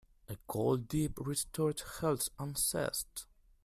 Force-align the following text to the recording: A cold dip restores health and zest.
A 0.29 0.35
cold 0.47 0.87
dip 0.87 1.19
restores 1.19 1.83
health 1.99 2.29
and 2.39 2.57
zest. 2.57 3.27